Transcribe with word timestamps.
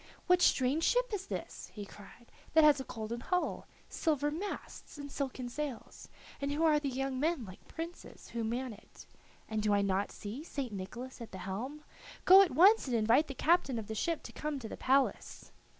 "What 0.25 0.41
strange 0.41 0.83
ship 0.83 1.11
is 1.13 1.27
this," 1.27 1.67
he 1.75 1.85
cried, 1.85 2.31
"that 2.55 2.63
has 2.63 2.79
a 2.79 2.83
golden 2.85 3.19
hull, 3.19 3.67
silver 3.87 4.31
masts, 4.31 4.97
and 4.97 5.11
silken 5.11 5.47
sails, 5.47 6.09
and 6.41 6.51
who 6.51 6.63
are 6.63 6.79
the 6.79 6.89
young 6.89 7.19
men 7.19 7.45
like 7.45 7.67
princes 7.67 8.29
who 8.29 8.43
man 8.43 8.73
it? 8.73 9.05
And 9.47 9.61
do 9.61 9.75
I 9.75 9.83
not 9.83 10.11
see 10.11 10.43
St. 10.43 10.73
Nicholas 10.73 11.21
at 11.21 11.31
the 11.31 11.37
helm? 11.37 11.83
Go 12.25 12.41
at 12.41 12.49
once 12.49 12.87
and 12.87 12.95
invite 12.95 13.27
the 13.27 13.35
captain 13.35 13.77
of 13.77 13.85
the 13.85 13.93
ship 13.93 14.23
to 14.23 14.31
come 14.33 14.57
to 14.57 14.67
the 14.67 14.75
palace." 14.75 15.51